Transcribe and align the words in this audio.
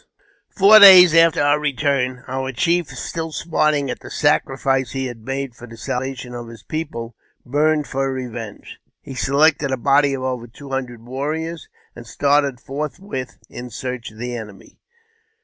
FOUK 0.49 0.81
days 0.81 1.13
after 1.13 1.43
our 1.43 1.59
return, 1.59 2.23
our 2.27 2.51
chief, 2.51 2.89
still 2.89 3.31
smarting 3.31 3.91
at 3.91 3.99
the 3.99 4.09
sacrifice 4.09 4.93
he 4.93 5.05
had 5.05 5.23
made 5.23 5.53
for 5.53 5.67
the 5.67 5.77
salvation 5.77 6.33
of 6.33 6.47
his 6.47 6.63
people, 6.63 7.15
hurned 7.53 7.85
for 7.85 8.11
revenge. 8.11 8.79
He 9.03 9.13
selected 9.13 9.69
a 9.69 9.77
body 9.77 10.15
of 10.15 10.23
over 10.23 10.47
two 10.47 10.71
hundred 10.71 11.03
warriors, 11.03 11.69
and 11.95 12.07
started 12.07 12.59
forthwith 12.59 13.37
in 13.47 13.69
search 13.69 14.09
of 14.09 14.17
the 14.17 14.35
enemy. 14.35 14.79